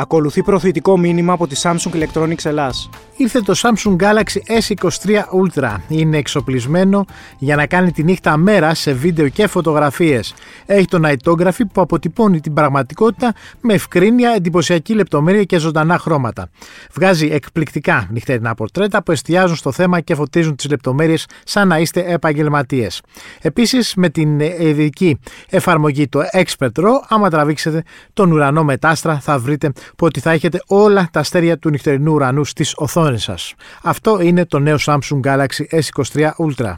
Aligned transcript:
Ακολουθεί 0.00 0.42
προθετικό 0.42 0.98
μήνυμα 0.98 1.32
από 1.32 1.46
τη 1.46 1.60
Samsung 1.62 1.90
Electronics 1.92 2.44
Ελλάς. 2.44 2.90
Ήρθε 3.16 3.40
το 3.40 3.54
Samsung 3.56 3.96
Galaxy 3.96 4.60
S23 4.60 5.10
Ultra. 5.10 5.76
Είναι 5.88 6.16
εξοπλισμένο 6.16 7.04
για 7.38 7.56
να 7.56 7.66
κάνει 7.66 7.92
τη 7.92 8.02
νύχτα 8.02 8.36
μέρα 8.36 8.74
σε 8.74 8.92
βίντεο 8.92 9.28
και 9.28 9.46
φωτογραφίες. 9.46 10.34
Έχει 10.66 10.86
το 10.86 11.00
Nightography 11.04 11.62
που 11.72 11.80
αποτυπώνει 11.80 12.40
την 12.40 12.54
πραγματικότητα 12.54 13.34
με 13.60 13.74
ευκρίνεια, 13.74 14.32
εντυπωσιακή 14.36 14.94
λεπτομέρεια 14.94 15.44
και 15.44 15.58
ζωντανά 15.58 15.98
χρώματα. 15.98 16.48
Βγάζει 16.92 17.28
εκπληκτικά 17.32 18.06
νυχτερινά 18.10 18.54
πορτρέτα 18.54 19.02
που 19.02 19.12
εστιάζουν 19.12 19.56
στο 19.56 19.72
θέμα 19.72 20.00
και 20.00 20.14
φωτίζουν 20.14 20.56
τις 20.56 20.68
λεπτομέρειες 20.70 21.26
σαν 21.44 21.68
να 21.68 21.78
είστε 21.78 22.04
επαγγελματίες. 22.06 23.02
Επίσης 23.40 23.94
με 23.94 24.08
την 24.08 24.40
ειδική 24.40 25.18
εφαρμογή 25.48 26.08
το 26.08 26.20
Expert 26.32 26.84
Raw, 26.84 26.92
άμα 27.08 27.30
τραβήξετε 27.30 27.82
τον 28.12 28.32
ουρανό 28.32 28.64
μετάστρα 28.64 29.20
θα 29.20 29.38
βρείτε 29.38 29.72
που 29.96 30.06
ότι 30.06 30.20
θα 30.20 30.30
έχετε 30.30 30.62
όλα 30.66 31.08
τα 31.12 31.20
αστέρια 31.20 31.58
του 31.58 31.70
νυχτερινού 31.70 32.12
ουρανού 32.12 32.44
στις 32.44 32.72
οθόνες 32.76 33.22
σας. 33.22 33.54
Αυτό 33.82 34.20
είναι 34.20 34.46
το 34.46 34.58
νέο 34.58 34.76
Samsung 34.80 35.20
Galaxy 35.24 35.80
S23 35.80 36.30
Ultra. 36.38 36.74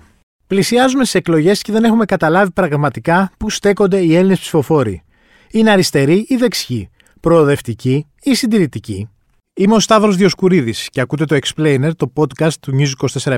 Πλησιάζουμε 0.46 1.04
σε 1.04 1.18
εκλογές 1.18 1.62
και 1.62 1.72
δεν 1.72 1.84
έχουμε 1.84 2.04
καταλάβει 2.04 2.50
πραγματικά 2.50 3.32
πού 3.38 3.50
στέκονται 3.50 3.98
οι 3.98 4.16
Έλληνες 4.16 4.38
ψηφοφόροι. 4.38 5.02
Είναι 5.50 5.70
αριστεροί 5.70 6.24
ή 6.28 6.36
δεξιοί, 6.36 6.90
προοδευτικοί 7.20 8.06
ή 8.22 8.34
συντηρητικοί. 8.34 9.08
Είμαι 9.54 9.74
ο 9.74 9.80
Σταύρος 9.80 10.16
Διοσκουρίδης 10.16 10.88
και 10.90 11.00
ακούτε 11.00 11.24
το 11.24 11.38
Explainer, 11.42 11.90
το 11.96 12.12
podcast 12.14 12.52
του 12.60 12.72
News 12.78 13.08
24 13.22 13.36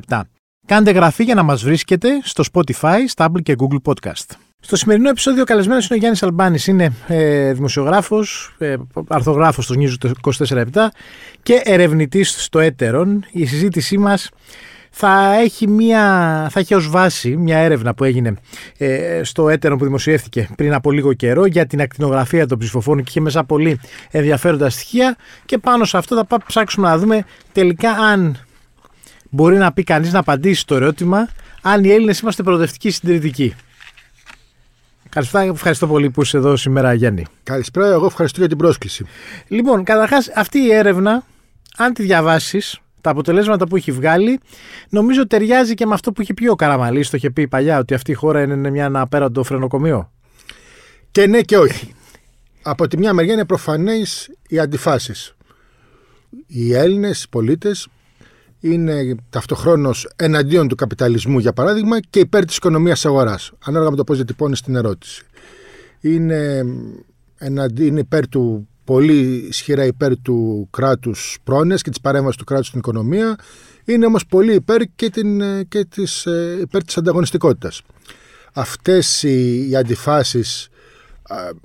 Κάντε 0.66 0.91
γραφή 0.91 1.24
για 1.24 1.34
να 1.34 1.42
μας 1.42 1.62
βρίσκετε 1.62 2.20
στο 2.22 2.44
Spotify, 2.52 2.98
Stable 3.14 3.42
και 3.42 3.56
Google 3.58 3.92
Podcast. 3.92 4.52
Στο 4.64 4.76
σημερινό 4.76 5.08
επεισόδιο 5.08 5.44
καλεσμένος 5.44 5.84
είναι 5.84 5.94
ο 5.94 5.98
Γιάννης 5.98 6.22
Αλμπάνης. 6.22 6.66
Είναι 6.66 6.92
ε, 7.06 7.52
δημοσιογράφος, 7.52 8.55
ε, 8.58 8.74
αρθογράφος 9.08 9.64
στο 9.64 9.74
News 9.78 10.10
24 10.20 10.88
και 11.42 11.60
ερευνητής 11.64 12.42
στο 12.42 12.58
Έτερον. 12.58 13.24
Η 13.30 13.46
συζήτησή 13.46 13.98
μας 13.98 14.30
θα 14.91 15.34
έχει, 15.34 15.69
μια, 15.69 16.02
θα 16.50 16.60
έχει 16.60 16.74
ως 16.74 16.91
βάση 16.91 17.36
μια 17.36 17.58
έρευνα 17.58 17.94
που 17.94 18.04
έγινε 18.04 18.34
ε, 18.78 19.20
στο 19.24 19.48
Έτερον 19.48 19.78
που 19.78 19.84
δημοσιεύτηκε 19.84 20.48
πριν 20.56 20.74
από 20.74 20.91
λίγο 20.91 21.12
καιρό 21.12 21.47
για 21.47 21.66
την 21.66 21.80
ακτινογραφία 21.80 22.47
των 22.47 22.58
ψηφοφόρων 22.58 23.02
και 23.02 23.08
είχε 23.08 23.20
μέσα 23.20 23.44
πολύ 23.44 23.80
ενδιαφέροντα 24.10 24.70
στοιχεία 24.70 25.16
και 25.44 25.58
πάνω 25.58 25.84
σε 25.84 25.97
αυτό 25.97 26.24
θα 26.28 26.38
ψάξουμε 26.47 26.88
να 26.88 26.98
δούμε 26.98 27.24
τελικά 27.52 27.91
αν 27.91 28.38
μπορεί 29.30 29.56
να 29.56 29.72
πει 29.72 29.82
κανείς 29.82 30.12
να 30.12 30.19
απαντήσει 30.19 30.66
το 30.66 30.74
ερώτημα 30.74 31.28
αν 31.62 31.84
οι 31.84 31.91
Έλληνες 31.91 32.19
είμαστε 32.19 32.42
προοδευτικοί 32.42 32.91
συντηρητικοί. 32.91 33.54
Καλησπέρα, 35.14 35.44
ευχαριστώ 35.44 35.86
πολύ 35.86 36.10
που 36.10 36.22
είσαι 36.22 36.36
εδώ 36.36 36.56
σήμερα, 36.56 36.92
Γιάννη. 36.92 37.27
Καλησπέρα, 37.42 37.86
εγώ 37.92 38.06
ευχαριστώ 38.06 38.38
για 38.38 38.48
την 38.48 38.58
πρόσκληση. 38.58 39.05
Λοιπόν, 39.48 39.84
καταρχάς, 39.84 40.28
αυτή 40.34 40.58
η 40.58 40.72
έρευνα, 40.72 41.24
αν 41.77 41.92
τη 41.92 42.02
διαβάσεις, 42.02 42.80
τα 43.00 43.10
αποτελέσματα 43.10 43.66
που 43.66 43.77
έχει 43.77 43.92
βγάλει, 43.92 44.41
νομίζω 44.88 45.27
ταιριάζει 45.27 45.74
και 45.74 45.86
με 45.86 45.94
αυτό 45.94 46.12
που 46.12 46.22
είχε 46.22 46.34
πει 46.34 46.48
ο 46.48 46.54
Καραμαλής. 46.54 47.10
Το 47.10 47.16
είχε 47.16 47.30
πει 47.30 47.48
παλιά, 47.48 47.78
ότι 47.78 47.94
αυτή 47.94 48.10
η 48.10 48.14
χώρα 48.14 48.42
είναι 48.42 48.70
μια 48.70 48.86
αναπέραντο 48.86 49.42
φρενοκομείο. 49.42 50.12
Και 51.10 51.26
ναι 51.26 51.41
και 51.41 51.58
όχι. 51.58 51.94
Από 52.62 52.88
τη 52.88 52.98
μια 52.98 53.12
μεριά 53.12 53.32
είναι 53.32 53.44
προφανές 53.44 54.30
οι 54.48 54.58
αντιφάσεις. 54.58 55.34
Οι 56.47 56.74
Έλληνες 56.74 57.26
πολίτες 57.30 57.88
είναι 58.62 59.14
ταυτοχρόνως 59.30 60.08
εναντίον 60.16 60.68
του 60.68 60.74
καπιταλισμού, 60.74 61.38
για 61.38 61.52
παράδειγμα, 61.52 62.00
και 62.00 62.18
υπέρ 62.18 62.44
της 62.44 62.56
οικονομίας 62.56 63.06
αγοράς. 63.06 63.52
Ανάλογα 63.64 63.91
με 63.91 63.96
το 63.96 64.04
πώς 64.04 64.16
διατυπώνεις 64.16 64.60
την 64.60 64.77
ερώτηση. 64.77 65.22
Είναι, 66.00 66.62
εναντί, 67.38 67.86
είναι 67.86 68.00
υπέρ 68.00 68.28
του, 68.28 68.69
πολύ 68.84 69.46
ισχυρά 69.48 69.84
υπέρ 69.84 70.20
του 70.20 70.69
κράτους 70.70 71.38
πρόνοιας 71.44 71.82
και 71.82 71.91
της 71.91 72.00
παρέμβασης 72.00 72.38
του 72.38 72.44
κράτους 72.44 72.66
στην 72.66 72.78
οικονομία. 72.78 73.37
Είναι 73.84 74.06
όμως 74.06 74.26
πολύ 74.26 74.54
υπέρ 74.54 74.82
και, 74.97 75.10
την, 75.10 75.42
και 75.69 75.84
της, 75.84 76.26
ε, 76.26 76.58
υπέρ 76.60 76.84
της 76.84 76.97
ανταγωνιστικότητας. 76.97 77.82
Αυτές 78.53 79.22
οι, 79.22 79.69
οι 79.69 79.76
αντιφάσεις 79.76 80.69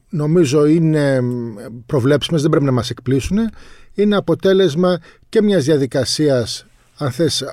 νομίζω 0.10 0.66
είναι 0.66 1.20
προβλέψιμες, 1.86 2.42
δεν 2.42 2.50
πρέπει 2.50 2.66
να 2.66 2.72
μας 2.72 2.90
εκπλήσουν. 2.90 3.38
Είναι 3.94 4.16
αποτέλεσμα 4.16 5.00
και 5.30 5.42
μιας 5.42 5.64
διαδικασίας 5.64 6.67
αν 6.98 7.12
θες, 7.12 7.44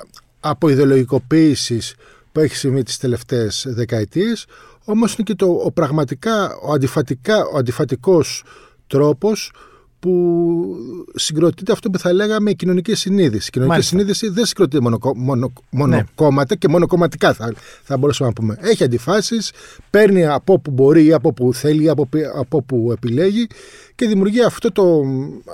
από 0.41 0.69
ιδεολογικοποίησης 0.69 1.94
που 2.32 2.41
έχει 2.41 2.56
συμβεί 2.56 2.82
τις 2.82 2.97
τελευταίες 2.97 3.66
δεκαετίες, 3.69 4.47
όμως 4.84 5.15
είναι 5.15 5.22
και 5.22 5.34
το, 5.34 5.47
ο 5.47 5.72
πραγματικά, 5.72 6.56
ο, 6.56 6.72
αντιφατικά, 6.72 7.44
ο 7.44 7.56
αντιφατικός 7.56 8.44
τρόπος 8.87 9.53
που 10.04 10.76
συγκροτείται 11.15 11.72
αυτό 11.72 11.91
που 11.91 11.98
θα 11.98 12.12
λέγαμε 12.12 12.50
η 12.50 12.54
κοινωνική 12.54 12.94
συνείδηση. 12.94 13.47
Η 13.48 13.50
κοινωνική 13.50 13.72
Μάλιστα. 13.72 13.97
συνείδηση 13.97 14.28
δεν 14.28 14.44
συγκροτείται 14.44 14.82
μόνο, 14.82 14.98
μόνο, 15.16 15.53
μόνο 15.70 15.97
ναι. 15.97 16.04
κόμματα 16.15 16.54
και 16.54 16.69
μόνο 16.69 16.87
κομματικά 16.87 17.32
θα, 17.32 17.53
θα 17.82 17.97
μπορούσαμε 17.97 18.28
να 18.28 18.34
πούμε. 18.34 18.59
Έχει 18.60 18.84
αντιφάσεις, 18.84 19.53
παίρνει 19.91 20.26
από 20.26 20.53
όπου 20.53 20.70
μπορεί 20.70 21.04
ή 21.04 21.12
από 21.12 21.28
όπου 21.28 21.54
θέλει 21.54 21.84
ή 21.84 21.88
από, 21.88 22.09
από 22.38 22.56
όπου 22.56 22.93
επιλέγει 22.93 23.47
και 23.94 24.06
δημιουργεί 24.06 24.43
αυτό 24.43 24.72
το, 24.72 25.04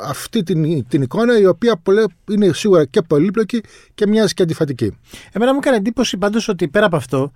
αυτή 0.04 0.42
την, 0.42 0.86
την 0.88 1.02
εικόνα 1.02 1.38
η 1.38 1.46
οποία 1.46 1.82
είναι 2.30 2.52
σίγουρα 2.52 2.84
και 2.84 3.02
πολύπλοκη 3.02 3.60
και 3.94 4.06
μοιάζει 4.06 4.34
και 4.34 4.42
αντιφατική. 4.42 4.96
Εμένα 5.32 5.52
μου 5.52 5.58
έκανε 5.62 5.76
εντύπωση 5.76 6.16
πάντως 6.16 6.48
ότι 6.48 6.68
πέρα 6.68 6.86
από 6.86 6.96
αυτό 6.96 7.32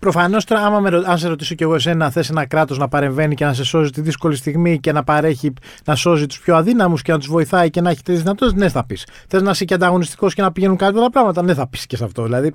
Προφανώς 0.00 0.44
τώρα, 0.44 0.60
άμα 0.60 0.80
με, 0.80 1.02
αν 1.06 1.18
σε 1.18 1.28
ρωτήσω 1.28 1.54
κι 1.54 1.62
εγώ 1.62 1.74
εσένα, 1.74 2.10
θες 2.10 2.30
ένα 2.30 2.46
κράτος 2.46 2.78
να 2.78 2.88
παρεμβαίνει 2.88 3.34
και 3.34 3.44
να 3.44 3.52
σε 3.52 3.64
σώζει 3.64 3.90
τη 3.90 4.00
δύσκολη 4.00 4.36
στιγμή 4.36 4.80
και 4.80 4.92
να 4.92 5.04
παρέχει, 5.04 5.52
να 5.84 5.94
σώζει 5.94 6.26
τους 6.26 6.40
πιο 6.40 6.56
αδύναμους 6.56 7.02
και 7.02 7.12
να 7.12 7.18
τους 7.18 7.28
βοηθάει 7.28 7.70
και 7.70 7.80
να 7.80 7.90
έχει 7.90 8.02
τέτοιε 8.02 8.20
δυνατότητες, 8.20 8.62
ναι, 8.62 8.68
θα 8.68 8.84
πεις. 8.84 9.06
Θες 9.28 9.42
να 9.42 9.50
είσαι 9.50 9.64
και 9.64 9.74
ανταγωνιστικός 9.74 10.34
και 10.34 10.42
να 10.42 10.52
πηγαίνουν 10.52 10.76
καλύτερα 10.76 11.10
πράγματα, 11.10 11.42
ναι, 11.42 11.54
θα 11.54 11.68
πεις 11.68 11.86
και 11.86 11.96
σε 11.96 12.04
αυτό. 12.04 12.22
Δηλαδή, 12.22 12.54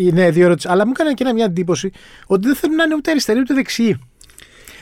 είναι 0.00 0.30
δύο 0.30 0.44
ερωτήσεις. 0.44 0.70
Αλλά 0.70 0.86
μου 0.86 0.92
έκανε 0.94 1.12
και 1.12 1.32
μια 1.34 1.44
εντύπωση 1.44 1.90
ότι 2.26 2.46
δεν 2.46 2.56
θέλουν 2.56 2.76
να 2.76 2.84
είναι 2.84 2.94
ούτε 2.94 3.10
αριστεροί 3.10 3.40
ούτε 3.40 3.54
δεξιοί. 3.54 3.98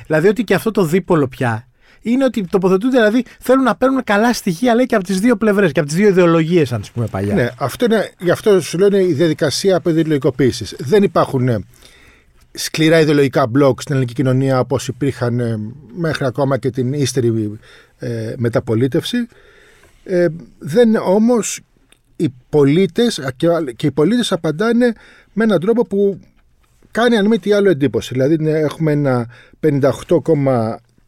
Δηλαδή 0.07 0.29
ότι 0.29 0.45
και 0.45 0.55
αυτό 0.55 0.71
το 0.71 0.85
δίπολο 0.85 1.29
πια 1.29 1.69
είναι 2.11 2.25
ότι 2.25 2.47
τοποθετούνται, 2.47 2.97
δηλαδή 2.97 3.25
θέλουν 3.41 3.63
να 3.63 3.77
παίρνουν 3.77 4.05
καλά 4.05 4.33
στοιχεία 4.33 4.75
λέει 4.75 4.87
και 4.87 4.95
από 4.95 5.05
τις 5.05 5.21
δύο 5.21 5.37
πλευρές 5.37 5.73
και 5.73 5.81
από 5.81 5.89
τις 5.89 5.99
δύο 5.99 6.09
ιδεολογίες, 6.09 6.73
αν 6.73 6.81
τις 6.81 6.91
πούμε 6.91 7.07
παλιά. 7.07 7.35
Ναι, 7.35 7.49
αυτό 7.59 7.85
είναι, 7.85 8.11
γι' 8.19 8.31
αυτό 8.31 8.61
σου 8.61 8.79
λένε 8.79 9.03
η 9.03 9.13
διαδικασία 9.13 9.77
απεδηλογικοποίηση. 9.77 10.77
Δεν 10.79 11.03
υπάρχουν 11.03 11.49
ε, 11.49 11.65
σκληρά 12.53 13.01
ιδεολογικά 13.01 13.47
μπλοκ 13.47 13.81
στην 13.81 13.95
ελληνική 13.95 14.15
κοινωνία 14.15 14.61
όπως 14.61 14.89
υπήρχαν 14.89 15.41
ε, 15.41 15.57
μέχρι 15.97 16.25
ακόμα 16.25 16.59
και 16.59 16.71
την 16.71 16.93
ύστερη 16.93 17.59
ε, 17.99 18.35
μεταπολίτευση. 18.37 19.29
Ε, 20.05 20.27
δεν 20.59 20.97
όμως 20.97 21.61
οι 22.17 22.35
πολίτες 22.49 23.21
και, 23.37 23.49
και 23.77 23.87
οι 23.87 23.91
πολίτες 23.91 24.33
απαντάνε 24.33 24.93
με 25.33 25.45
έναν 25.45 25.61
τρόπο 25.61 25.87
που 25.87 26.21
κάνει 26.91 27.17
αν 27.17 27.27
μη 27.27 27.39
τι 27.39 27.53
άλλο 27.53 27.71
εντύπωση. 27.71 28.13
Δηλαδή 28.13 28.37
ναι, 28.37 28.51
έχουμε 28.51 28.93
ένα 28.93 29.29
58, 29.67 29.91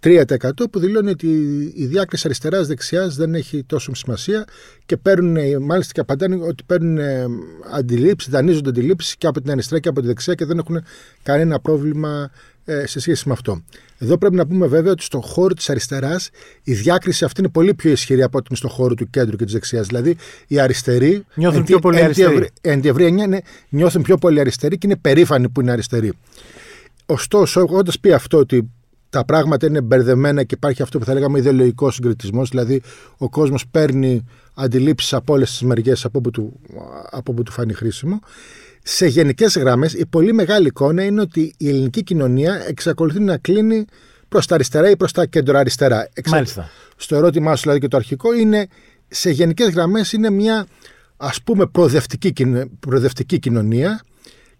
3% 0.03 0.25
που 0.71 0.79
δηλώνει 0.79 1.11
ότι 1.11 1.29
η 1.75 1.87
διάκριση 1.87 2.23
αριστερά-δεξιά 2.27 3.09
δεν 3.09 3.35
έχει 3.35 3.65
τόσο 3.65 3.95
σημασία 3.95 4.45
και 4.87 4.97
παίρνουν, 4.97 5.63
μάλιστα 5.63 5.93
και 5.93 6.01
απαντάνε 6.01 6.37
ότι 6.37 6.65
παίρνουν 6.67 6.99
αντιλήψεις, 7.73 8.31
δανείζονται 8.31 8.69
αντιλήψεις 8.69 9.17
και 9.17 9.27
από 9.27 9.41
την 9.41 9.51
αριστερά 9.51 9.81
και 9.81 9.89
από 9.89 10.01
τη 10.01 10.07
δεξιά 10.07 10.35
και 10.35 10.45
δεν 10.45 10.59
έχουν 10.59 10.85
κανένα 11.23 11.61
πρόβλημα 11.61 12.31
ε, 12.71 12.87
σε 12.87 13.01
σχέση 13.01 13.29
με 13.29 13.33
αυτό. 13.33 13.63
Εδώ 13.99 14.19
πρέπει 14.19 14.35
να 14.35 14.47
πούμε 14.47 14.67
βέβαια 14.67 14.93
ότι 14.93 15.03
στον 15.03 15.23
χώρο 15.23 15.55
της 15.55 15.71
αριστεράς 15.71 16.31
η 16.63 16.73
διάκριση 16.73 17.25
αυτή 17.25 17.41
είναι 17.41 17.51
πολύ 17.51 17.75
πιο 17.75 17.91
ισχυρή 17.91 18.23
από 18.23 18.39
ότι 18.39 18.57
στον 18.57 18.71
χώρο 18.71 18.95
του 18.95 19.11
κέντρου 19.11 19.37
και 19.37 19.45
της 19.45 19.53
δεξιάς. 19.53 19.87
Δηλαδή 19.87 20.17
οι 20.47 20.61
αριστεροί. 20.61 21.25
Νιώθουν 21.35 21.65
πιο 21.65 21.79
πολύ 21.79 22.03
αριστεροί. 22.03 22.49
Εν 22.61 22.81
τη 22.81 22.89
ευρία 22.89 23.27
ναι, 23.27 23.39
νιώθουν 23.69 24.03
πιο 24.03 24.17
πολύ 24.17 24.41
αριστεροί 24.41 24.79
και 24.79 24.87
είναι 24.87 24.97
περήφανοι 24.97 25.49
που 25.49 25.61
είναι 25.61 25.71
αριστεροί. 25.71 26.13
Ωστόσο, 27.07 27.61
έχοντας 27.61 27.99
πει 28.01 28.13
αυτό 28.13 28.39
ότι 28.39 28.71
τα 29.11 29.25
πράγματα 29.25 29.67
είναι 29.67 29.81
μπερδεμένα 29.81 30.43
και 30.43 30.55
υπάρχει 30.55 30.83
αυτό 30.83 30.99
που 30.99 31.05
θα 31.05 31.15
λέγαμε 31.15 31.39
ιδεολογικός 31.39 31.95
συγκριτισμός. 31.95 32.49
Δηλαδή, 32.49 32.83
ο 33.17 33.29
κόσμος 33.29 33.67
παίρνει 33.71 34.25
αντιλήψεις 34.55 35.13
από 35.13 35.33
όλες 35.33 35.51
τις 35.51 35.63
μεριές 35.63 36.05
από 36.05 36.19
όπου 36.19 36.31
του, 36.31 36.61
από 37.11 37.33
όπου 37.33 37.43
του 37.43 37.53
φάνει 37.53 37.73
χρήσιμο. 37.73 38.21
Σε 38.83 39.07
γενικές 39.07 39.59
γραμμέ, 39.59 39.89
η 39.95 40.07
πολύ 40.07 40.33
μεγάλη 40.33 40.67
εικόνα 40.67 41.03
είναι 41.03 41.21
ότι 41.21 41.55
η 41.57 41.69
ελληνική 41.69 42.03
κοινωνία 42.03 42.65
εξακολουθεί 42.69 43.21
να 43.21 43.37
κλείνει 43.37 43.85
προς 44.29 44.47
τα 44.47 44.55
αριστερά 44.55 44.91
ή 44.91 44.97
προς 44.97 45.13
τα 45.13 45.27
κέντρο-αριστερά. 45.27 46.09
Μάλιστα. 46.27 46.71
Στο 46.97 47.17
ερώτημά 47.17 47.57
σου, 47.57 47.63
δηλαδή 47.63 47.81
και 47.81 47.89
το 47.89 47.97
αρχικό, 47.97 48.35
είναι 48.35 48.67
σε 49.09 49.31
γενικές 49.31 49.69
γραμμές 49.69 50.13
είναι 50.13 50.31
μια 50.31 50.67
ας 51.17 51.43
πούμε 51.43 51.67
προοδευτική, 51.67 52.33
προοδευτική 52.81 53.39
κοινωνία 53.39 54.01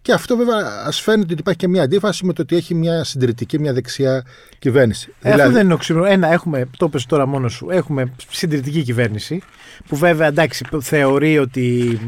και 0.01 0.13
αυτό 0.13 0.35
βέβαια 0.35 0.83
ας 0.85 1.01
φαίνεται 1.01 1.31
ότι 1.31 1.41
υπάρχει 1.41 1.59
και 1.59 1.67
μια 1.67 1.83
αντίφαση 1.83 2.25
με 2.25 2.33
το 2.33 2.41
ότι 2.41 2.55
έχει 2.55 2.75
μια 2.75 3.03
συντηρητική, 3.03 3.59
μια 3.59 3.73
δεξιά 3.73 4.25
κυβέρνηση. 4.59 5.09
Ε, 5.09 5.13
δηλαδή... 5.21 5.41
Αυτό 5.41 5.53
δεν 5.53 5.63
είναι 5.63 5.73
οξύμορο. 5.73 6.05
Ένα, 6.05 6.31
έχουμε, 6.31 6.69
το 6.77 6.89
πες 6.89 7.05
τώρα 7.05 7.25
μόνος 7.25 7.53
σου, 7.53 7.69
έχουμε 7.69 8.13
συντηρητική 8.29 8.83
κυβέρνηση 8.83 9.41
που 9.87 9.95
βέβαια 9.95 10.27
εντάξει 10.27 10.65
θεωρεί 10.81 11.37
ότι 11.37 11.99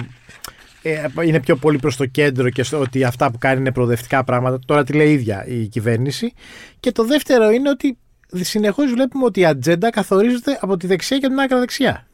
ε, 0.81 1.05
είναι 1.23 1.39
πιο 1.39 1.55
πολύ 1.55 1.77
προς 1.77 1.95
το 1.95 2.05
κέντρο 2.05 2.49
και 2.49 2.63
στο, 2.63 2.79
ότι 2.79 3.03
αυτά 3.03 3.31
που 3.31 3.38
κάνει 3.38 3.59
είναι 3.59 3.71
προοδευτικά 3.71 4.23
πράγματα. 4.23 4.59
Τώρα 4.65 4.83
τη 4.83 4.93
λέει 4.93 5.09
η 5.09 5.13
ίδια 5.13 5.45
η 5.47 5.67
κυβέρνηση. 5.67 6.33
Και 6.79 6.91
το 6.91 7.05
δεύτερο 7.05 7.49
είναι 7.49 7.69
ότι 7.69 7.97
συνεχώς 8.33 8.91
βλέπουμε 8.91 9.25
ότι 9.25 9.39
η 9.39 9.45
ατζέντα 9.45 9.89
καθορίζεται 9.89 10.57
από 10.61 10.77
τη 10.77 10.88
δεξιά 10.88 11.17
και 11.17 11.27
την 11.27 11.39
άκρα 11.39 11.59
δεξιά. 11.59 12.07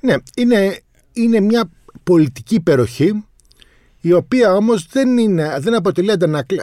Ναι, 0.00 0.14
είναι, 0.36 0.80
είναι 1.12 1.40
μια 1.40 1.70
πολιτική 2.02 2.54
υπεροχή 2.54 3.24
η 4.00 4.12
οποία 4.12 4.54
όμως 4.54 4.86
δεν, 4.86 5.08
δεν 5.58 5.74
αποτελεί 5.74 6.10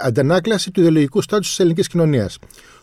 αντανάκλαση 0.03 0.71
του 0.71 0.79
ιδεολογικού 0.79 1.21
στάτους 1.21 1.47
της 1.47 1.59
ελληνικής 1.59 1.87
κοινωνίας. 1.87 2.39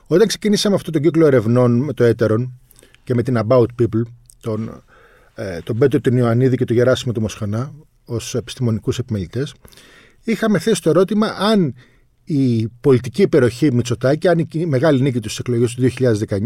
Όταν 0.07 0.27
ξεκινήσαμε 0.27 0.75
αυτό 0.75 0.91
τον 0.91 1.03
κύκλο 1.03 1.27
ερευνών 1.27 1.79
με 1.85 1.93
το 1.93 2.05
έτερον 2.05 2.61
και 3.05 3.15
με 3.15 3.23
την 3.23 3.39
About 3.47 3.67
People, 3.83 4.03
τον, 4.41 4.83
ε, 5.35 5.59
τον 5.61 5.79
Πέτρο 5.79 6.01
τον 6.01 6.17
Ιωαννίδη 6.17 6.57
και 6.57 6.65
τον 6.65 6.77
Γεράσιμο 6.77 7.13
του 7.13 7.21
Μοσχανά 7.21 7.73
ως 8.05 8.35
επιστημονικούς 8.35 8.99
επιμελητές, 8.99 9.55
είχαμε 10.25 10.59
θέσει 10.59 10.83
το 10.83 10.91
ερώτημα 10.91 11.27
αν 11.27 11.75
η 12.25 12.69
πολιτική 12.69 13.23
υπεροχή 13.23 13.73
Μητσοτάκη, 13.73 14.29
αν 14.29 14.49
η 14.53 14.67
μεγάλη 14.67 15.01
νίκη 15.01 15.21
του 15.21 15.29
στι 15.29 15.43
εκλογέ 15.47 15.65
του 15.77 15.93
2019 16.29 16.37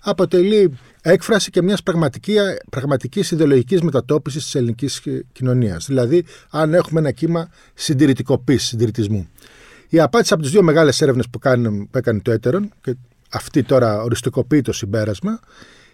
αποτελεί 0.00 0.78
έκφραση 1.10 1.50
και 1.50 1.62
μιας 1.62 1.82
πραγματική, 1.82 2.34
πραγματικής 2.70 3.30
ιδεολογικής 3.30 3.80
μετατόπισης 3.80 4.44
της 4.44 4.54
ελληνικής 4.54 5.02
κοινωνίας. 5.32 5.86
Δηλαδή, 5.86 6.24
αν 6.50 6.74
έχουμε 6.74 7.00
ένα 7.00 7.10
κύμα 7.10 7.48
συντηρητικοποίησης, 7.74 8.68
συντηρητισμού. 8.68 9.28
Η 9.88 10.00
απάντηση 10.00 10.32
από 10.32 10.42
τις 10.42 10.52
δύο 10.52 10.62
μεγάλες 10.62 11.00
έρευνες 11.00 11.28
που, 11.28 11.38
που 11.90 11.98
έκανε 11.98 12.20
το 12.20 12.30
έτερον, 12.30 12.72
και 12.80 12.96
αυτή 13.30 13.62
τώρα 13.62 14.02
οριστικοποιεί 14.02 14.60
το 14.60 14.72
συμπέρασμα, 14.72 15.40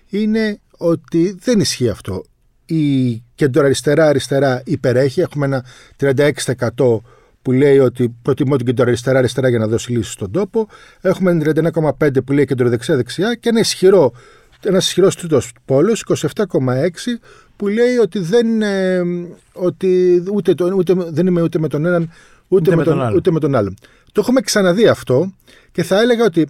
είναι 0.08 0.61
ότι 0.76 1.38
δεν 1.40 1.61
ισχύει 1.61 1.88
αυτό. 1.88 2.25
Η 2.66 3.22
κεντροαριστερά-αριστερά 3.34 4.62
υπερέχει, 4.64 5.20
έχουμε 5.20 5.46
ένα 5.46 5.64
36% 5.96 7.00
που 7.43 7.52
λέει 7.52 7.78
ότι 7.78 8.16
προτιμώ 8.22 8.56
την 8.56 8.66
κεντροαριστερά 8.66 9.19
αριστερά 9.19 9.49
για 9.49 9.58
να 9.58 9.66
δώσει 9.66 9.93
λύσεις 9.93 10.12
στον 10.12 10.31
τόπο. 10.31 10.69
Έχουμε 11.00 11.38
31,5 11.44 12.25
που 12.25 12.32
λέει 12.32 12.44
κεντροδεξιά-δεξιά 12.44 13.34
και 13.34 13.49
ένα 13.49 13.61
ισχυρό 13.61 14.12
ένας 14.64 14.87
ισχυρός 14.87 15.16
τρίτος 15.16 15.52
πόλος, 15.64 16.05
27,6, 16.08 17.20
που 17.56 17.69
λέει 17.69 17.96
ότι 17.96 18.19
δεν 18.19 18.46
είναι, 18.46 19.02
ότι 19.52 20.22
ούτε, 20.32 20.55
ούτε, 20.76 20.94
δεν 20.94 21.26
είμαι 21.26 21.43
ούτε 21.43 21.58
με 21.58 21.69
τον 21.69 21.87
έναν 21.87 22.11
ούτε, 22.49 22.76
με, 22.76 22.84
τον, 22.84 22.99
τον 22.99 23.14
ούτε 23.14 23.31
με 23.31 23.40
τον 23.40 23.55
άλλον. 23.55 23.76
Το 24.12 24.20
έχουμε 24.20 24.40
ξαναδεί 24.40 24.88
αυτό 24.88 25.32
και 25.72 25.82
θα 25.82 26.00
έλεγα 26.00 26.25
ότι 26.25 26.46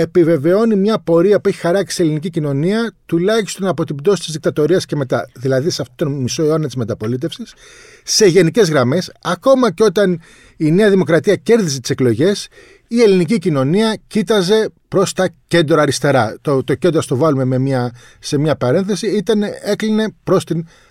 επιβεβαιώνει 0.00 0.76
μια 0.76 0.98
πορεία 0.98 1.40
που 1.40 1.48
έχει 1.48 1.58
χαράξει 1.58 2.02
η 2.02 2.04
ελληνική 2.04 2.30
κοινωνία 2.30 2.92
τουλάχιστον 3.06 3.66
από 3.66 3.84
την 3.84 3.96
πτώση 3.96 4.22
της 4.22 4.32
δικτατορίας 4.32 4.86
και 4.86 4.96
μετά. 4.96 5.30
Δηλαδή 5.34 5.70
σε 5.70 5.82
αυτόν 5.82 6.08
τον 6.08 6.20
μισό 6.20 6.42
αιώνα 6.42 6.66
της 6.66 6.76
μεταπολίτευσης, 6.76 7.54
σε 8.02 8.26
γενικές 8.26 8.70
γραμμές, 8.70 9.12
ακόμα 9.22 9.72
και 9.72 9.82
όταν 9.82 10.20
η 10.56 10.70
Νέα 10.70 10.90
Δημοκρατία 10.90 11.36
κέρδιζε 11.36 11.80
τις 11.80 11.90
εκλογές, 11.90 12.48
η 12.88 13.02
ελληνική 13.02 13.38
κοινωνία 13.38 13.98
κοίταζε 14.06 14.70
προς 14.88 15.12
τα 15.12 15.28
κέντρο 15.46 15.80
αριστερά. 15.80 16.36
Το, 16.40 16.64
το 16.64 16.74
κέντρο, 16.74 17.02
το 17.08 17.16
βάλουμε 17.16 17.44
με 17.44 17.58
μια, 17.58 17.92
σε 18.18 18.38
μια 18.38 18.56
παρένθεση, 18.56 19.06
ήταν, 19.06 19.42
έκλεινε 19.62 20.14
προς 20.24 20.44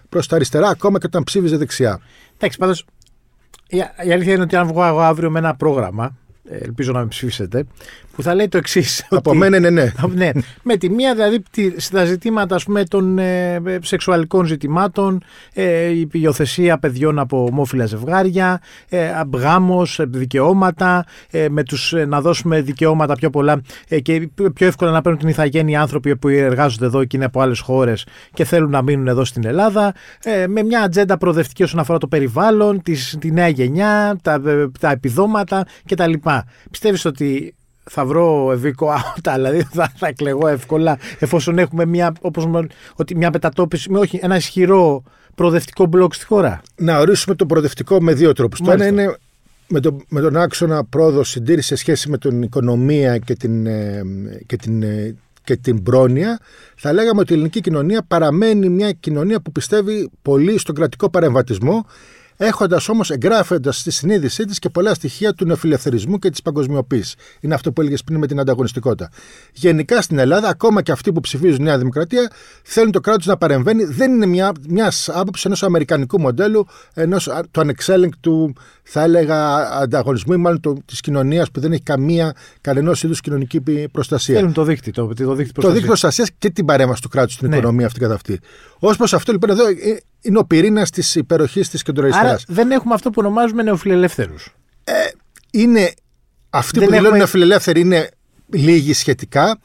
προς 0.10 0.28
τα 0.28 0.36
αριστερά, 0.36 0.70
ακόμα 0.70 1.00
και 1.00 1.06
όταν 1.06 1.24
ψήφιζε 1.24 1.58
δεξιά. 1.58 2.00
Εντάξει, 2.36 2.58
πάντως 2.58 2.86
η, 3.68 3.78
η 3.78 4.12
αλήθεια 4.12 4.34
είναι 4.34 4.44
ότι 4.44 4.56
αν 4.56 4.68
βγω 4.68 4.86
εγώ 4.86 5.00
αύριο 5.00 5.32
με 5.32 5.40
ένα 5.40 5.56
πρόγραμμα, 5.56 6.06
ε, 6.06 6.27
ελπίζω 6.50 6.92
να 6.92 7.00
με 7.00 7.06
ψηφίσετε, 7.06 7.66
που 8.18 8.24
θα 8.24 8.36
λέει 8.36 8.48
το 8.48 8.58
εξής. 8.58 9.08
Από 9.10 9.34
μένα 9.34 9.58
είναι 9.58 9.70
ναι. 9.70 9.92
ναι. 10.16 10.32
Με 10.64 10.78
τη 10.78 10.90
μία 10.90 11.14
δηλαδή 11.14 11.44
στα 11.78 12.06
ζητήματα 12.06 12.56
ας 12.56 12.64
πούμε, 12.64 12.84
των 12.84 13.18
ε, 13.18 13.62
σεξουαλικών 13.82 14.46
ζητημάτων, 14.46 15.24
ε, 15.54 15.88
η 15.88 16.10
υιοθεσία 16.12 16.78
παιδιών 16.78 17.20
από 17.20 17.44
ομόφυλα 17.44 17.86
ζευγάρια, 17.86 18.62
ε, 18.90 19.12
γάμος, 19.34 20.00
δικαιώματα, 20.04 21.06
ε, 21.32 21.50
με 21.50 21.64
τους, 21.64 21.94
ε, 21.94 22.06
να 22.06 22.22
δώσουμε 22.22 22.62
δικαιώματα 22.62 23.14
πιο 23.14 23.30
πολλά 23.30 23.62
ε, 23.88 24.00
και 24.00 24.30
πιο 24.54 24.68
εύκολα 24.68 24.92
να 24.92 25.02
παίρνουν 25.02 25.20
την 25.20 25.30
ηθαγένεια 25.30 25.82
άνθρωποι 25.82 26.16
που 26.18 26.28
εργάζονται 26.28 26.86
εδώ 26.86 27.06
και 27.06 27.16
είναι 27.16 27.26
από 27.26 27.42
άλλες 27.42 27.60
χώρες 27.60 28.06
και 28.34 28.44
θέλουν 28.44 28.70
να 28.70 28.82
μείνουν 28.82 29.08
εδώ 29.08 29.26
στην 29.26 29.46
Ελλάδα, 29.46 29.94
ε, 30.24 30.48
με 30.48 30.64
μια 30.64 30.82
ατζέντα 30.82 31.18
προοδευτική 31.18 31.64
όσον 31.64 31.80
αφορά 31.80 31.98
το 31.98 32.08
περιβάλλον, 32.08 32.82
τη 33.20 33.32
νέα 33.32 33.48
γενιά, 33.48 34.18
τα, 34.22 34.42
τα 34.80 34.92
επιδόματα 34.92 35.66
κτλ. 35.86 36.14
Πιστεύεις 36.72 37.06
ότι 37.06 37.56
θα 37.90 38.06
βρω 38.06 38.52
ευήκο 38.52 38.90
άουτα, 38.90 39.34
δηλαδή 39.36 39.68
θα, 39.72 39.92
θα 39.96 40.08
εκλεγώ 40.08 40.48
εύκολα 40.48 40.98
εφόσον 41.20 41.58
έχουμε 41.58 41.86
μια, 41.86 42.14
όπως, 42.22 42.48
ότι 42.96 43.16
μια 43.16 43.30
μετατόπιση, 43.34 43.92
με 43.92 44.00
όχι, 44.00 44.20
ένα 44.22 44.36
ισχυρό 44.36 45.04
προοδευτικό 45.36 45.86
μπλοκ 45.86 46.14
στη 46.14 46.26
χώρα; 46.26 46.62
Να 46.76 47.00
ορίσουμε 47.00 47.36
το 47.36 47.46
προοδευτικό 47.46 48.02
με 48.02 48.14
δύο 48.14 48.34
τρόπους. 48.34 48.62
Το 48.62 48.72
ένα 48.72 48.88
είναι 48.88 49.18
με, 49.68 49.80
το, 49.80 49.98
με 50.10 50.22
τον 50.22 50.38
άξονα 50.38 50.86
πρόοδο 50.86 51.24
συντήρηση 51.24 51.68
σε 51.68 51.76
σχέση 51.76 52.10
με 52.10 52.18
την 52.18 52.42
οικονομία 52.42 53.18
και 53.18 53.34
την, 53.36 53.66
ε, 53.66 54.02
και 54.46 54.56
την, 54.56 54.84
ε, 54.84 55.16
και 55.44 55.56
την 55.56 55.84
πρόνοια, 55.84 56.40
θα 56.76 56.94
λέγαμε 56.94 57.20
ότι 57.20 57.32
η 57.32 57.36
ελληνική 57.36 57.62
κοινωνία 57.62 58.04
παραμένει 58.08 58.70
μια 58.70 58.92
κοινωνία 58.92 59.40
που 59.40 59.52
πιστεύει 59.52 60.10
πολύ 60.22 60.58
στον 60.58 60.76
κρατικό 60.76 61.10
παρεμβατισμό 61.10 61.86
έχοντας 62.38 62.90
όμως 62.90 63.12
εγγράφοντας 63.12 63.80
στη 63.80 63.92
συνείδησή 63.92 64.46
της 64.46 64.60
και 64.60 64.70
πολλά 64.70 64.94
στοιχεία 64.94 65.34
του 65.34 65.46
νεοφιλελευθερισμού 65.46 66.20
και 66.20 66.30
της 66.30 66.42
παγκοσμιοποίησης. 66.42 67.16
Είναι 67.40 67.54
αυτό 67.54 67.72
που 67.72 67.82
έλεγε 67.82 67.96
πριν 68.06 68.20
με 68.20 68.28
την 68.28 68.40
ανταγωνιστικότητα. 68.40 69.10
Γενικά 69.54 70.02
στην 70.02 70.18
Ελλάδα, 70.18 70.50
ακόμα 70.50 70.82
και 70.82 70.92
αυτοί 70.92 71.12
που 71.12 71.20
ψηφίζουν 71.20 71.64
Νέα 71.64 71.78
Δημοκρατία, 71.78 72.32
θέλουν 72.64 72.92
το 72.92 73.00
κράτος 73.00 73.26
να 73.26 73.38
παρεμβαίνει. 73.38 73.84
Δεν 73.84 74.14
είναι 74.14 74.26
μια 74.26 74.52
μιας 74.70 75.10
άποψης 75.10 75.46
ενός 75.46 75.64
αμερικανικού 75.64 76.20
μοντέλου, 76.20 76.68
ενός 76.94 77.30
του 77.52 77.62
ανεξέλεγκτου, 77.62 78.54
θα 78.84 79.02
έλεγα, 79.02 79.56
ανταγωνισμού 79.72 80.34
ή 80.34 80.38
μάλλον 80.38 80.84
της 80.86 81.02
κοινωνίας 81.02 81.52
που 81.52 81.60
δεν 81.60 81.72
έχει 81.72 81.84
καμία, 81.84 82.36
κανένα 82.62 82.96
είδους 83.02 83.22
κοινωνική 83.22 83.62
προστασία. 83.92 84.36
Θέλουν 84.36 84.54
το 84.54 84.64
δίκτυο, 84.64 84.92
το, 84.92 85.02
το 85.02 85.14
δίκτυο 85.14 85.54
προστασίας. 85.54 85.86
προστασίας 85.86 86.30
και 86.38 86.50
την 86.50 86.66
παρέμβαση 86.66 87.02
του 87.02 87.10
κράτους 87.10 87.34
στην 87.34 87.50
ναι. 87.50 87.58
οικονομία 87.58 87.86
αυτή 87.86 88.00
καθ' 88.00 88.12
αυτή. 88.12 88.40
Ω 88.80 88.96
προς 88.96 89.14
αυτό 89.14 89.32
λοιπόν 89.32 89.50
εδώ 89.50 89.68
ε, 89.68 90.02
είναι 90.28 90.38
ο 90.38 90.46
πυρήνας 90.46 90.90
της 90.90 91.16
υπεροχής 91.16 91.70
της 91.70 91.84
κεντροαριστερά. 91.84 92.30
Άρα 92.30 92.40
δεν 92.48 92.72
έχουμε 92.72 92.94
αυτό 92.94 93.10
που 93.10 93.16
ονομάζουμε 93.20 93.64
νεοφιλελεύθερους. 93.64 94.56
Ε, 94.84 94.94
είναι. 95.52 95.94
Αυτοί 96.50 96.80
δεν 96.80 96.88
που 96.88 96.94
δηλώνουν 96.94 97.18
νεοφιλελεύθεροι 97.18 97.80
είναι 97.80 98.10
λίγοι 98.54 98.94
σχετικά. 98.94 99.60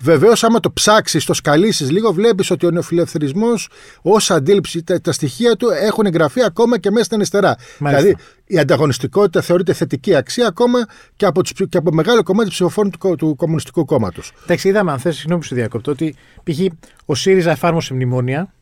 Βεβαίως, 0.00 0.44
άμα 0.44 0.60
το 0.60 0.72
ψάξεις, 0.72 1.24
το 1.24 1.34
σκαλίσεις 1.34 1.90
λίγο, 1.90 2.12
βλέπεις 2.12 2.50
ότι 2.50 2.66
ο 2.66 2.70
νεοφιλελευθερισμός 2.70 3.68
ως 4.02 4.30
αντίληψη, 4.30 4.82
τα, 4.82 5.00
τα, 5.00 5.12
στοιχεία 5.12 5.56
του 5.56 5.68
έχουν 5.70 6.06
εγγραφεί 6.06 6.42
ακόμα 6.42 6.78
και 6.78 6.90
μέσα 6.90 7.04
στην 7.04 7.16
αριστερά. 7.16 7.56
Δηλαδή, 7.78 8.16
η 8.44 8.58
ανταγωνιστικότητα 8.58 9.40
θεωρείται 9.40 9.72
θετική 9.72 10.14
αξία 10.14 10.46
ακόμα 10.46 10.86
και 11.16 11.26
από, 11.26 11.42
τους, 11.42 11.52
και 11.68 11.78
από 11.78 11.90
μεγάλο 11.92 12.22
κομμάτι 12.22 12.50
ψηφοφόρων 12.50 12.90
του, 12.90 13.14
του 13.14 13.36
Κομμουνιστικού 13.36 13.84
Κόμματος. 13.84 14.32
Εντάξει, 14.42 14.68
είδαμε, 14.68 14.92
αν 14.92 14.98
θες, 14.98 15.16
συγγνώμη 15.16 15.40
που 15.40 15.46
σου 15.46 15.54
διακόπτω, 15.54 15.90
ότι 15.90 16.14
π.χ. 16.44 16.58
ο 17.04 17.14
ΣΥΡΙΖΑ 17.14 17.50
εφάρμοσε 17.50 17.94
μνημόνια 17.94 18.52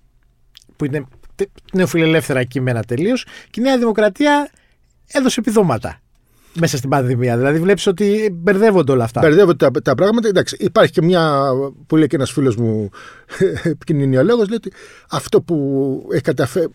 που 0.77 0.85
είναι 0.85 1.07
νεοφιλελεύθερα 1.73 2.45
κείμενα 2.45 2.83
τελείως 2.83 3.27
και 3.51 3.61
η 3.61 3.63
Νέα 3.63 3.79
Δημοκρατία 3.79 4.51
έδωσε 5.07 5.41
επιδόματα 5.41 6.01
μέσα 6.59 6.77
στην 6.77 6.91
πανδημία. 6.91 7.37
Δηλαδή, 7.37 7.59
βλέπεις 7.59 7.87
ότι 7.87 8.31
μπερδεύονται 8.33 8.93
όλα 8.93 9.05
αυτά. 9.05 9.21
Μπερδεύονται 9.21 9.71
τα, 9.71 9.81
τα 9.83 9.95
πράγματα. 9.95 10.29
Εντάξει, 10.29 10.57
υπάρχει 10.59 10.93
και 10.93 11.03
μια 11.03 11.43
που 11.87 11.97
λέει 11.97 12.07
και 12.07 12.17
ένας 12.17 12.31
φίλος 12.31 12.57
μου 12.57 12.91
επικοινωνιολόγος, 13.75 14.49
λέει 14.49 14.57
ότι 14.57 14.73
αυτό 15.11 15.41
που 15.41 16.09
έχει 16.13 16.23
καταφέρει. 16.23 16.69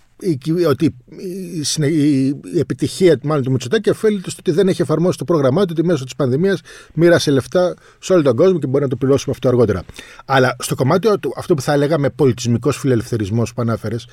Ότι 0.67 0.85
η, 0.85 1.85
η, 1.85 2.27
η 2.53 2.59
επιτυχία 2.59 3.19
μάλλον 3.23 3.43
του 3.43 3.51
Μητσοτάκη 3.51 3.89
ωφέλει 3.89 4.19
στο 4.19 4.31
ότι 4.39 4.51
δεν 4.51 4.67
έχει 4.67 4.81
εφαρμόσει 4.81 5.17
το 5.17 5.23
πρόγραμμά 5.23 5.61
του 5.61 5.69
ότι 5.71 5.85
μέσω 5.85 6.03
της 6.03 6.15
πανδημίας 6.15 6.61
μοίρασε 6.93 7.31
λεφτά 7.31 7.73
σε 7.99 8.13
όλο 8.13 8.21
τον 8.21 8.35
κόσμο 8.35 8.59
και 8.59 8.67
μπορεί 8.67 8.83
να 8.83 8.89
το 8.89 8.95
πληρώσουμε 8.95 9.33
αυτό 9.35 9.47
αργότερα. 9.47 9.83
Αλλά 10.25 10.55
στο 10.59 10.75
κομμάτι 10.75 11.07
αυτό 11.37 11.53
που 11.53 11.61
θα 11.61 11.73
έλεγαμε 11.73 12.09
πολιτισμικός 12.09 12.77
φιλελευθερισμός 12.77 13.53
που 13.53 13.61
ανάφερες, 13.61 14.07